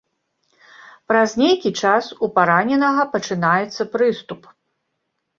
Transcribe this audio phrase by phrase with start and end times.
[1.09, 4.41] Праз нейкі час у параненага пачынаецца прыступ.